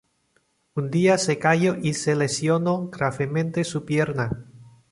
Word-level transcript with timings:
Un 0.73 0.89
día 0.89 1.19
se 1.19 1.37
cayó 1.37 1.77
y 1.79 1.93
se 1.93 2.15
lesionó 2.15 2.89
gravemente 2.89 3.63
su 3.63 3.85
pierna. 3.85 4.47